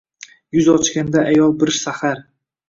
Yuz 0.57 0.69
ochganda 0.73 1.23
ayoz 1.33 1.53
bir 1.65 1.73
saxar 1.83 2.25